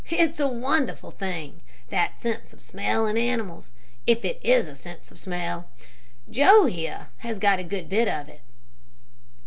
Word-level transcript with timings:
It's 0.09 0.39
a 0.39 0.47
wonderful 0.47 1.11
thing, 1.11 1.61
that 1.91 2.19
sense 2.19 2.53
of 2.53 2.63
smell 2.63 3.05
in 3.05 3.19
animals, 3.19 3.69
if 4.07 4.25
it 4.25 4.39
is 4.43 4.65
a 4.67 4.73
sense 4.73 5.11
of 5.11 5.19
smell. 5.19 5.69
Joe 6.27 6.65
here 6.65 7.09
has 7.17 7.37
got 7.37 7.59
a 7.59 7.63
good 7.63 7.87
bit 7.87 8.07
of 8.07 8.27
it." 8.27 8.41